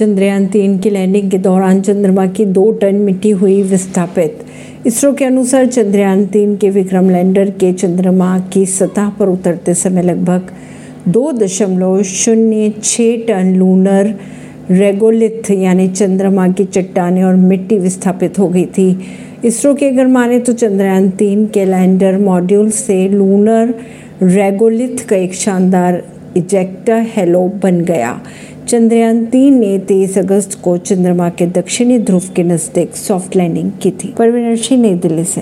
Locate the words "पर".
9.18-9.28